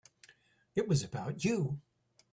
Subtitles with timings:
[0.73, 1.79] It was about you.